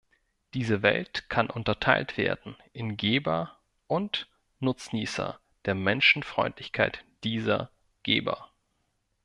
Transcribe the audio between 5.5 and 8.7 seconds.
der Menschenfreundlichkeit dieser "Geber".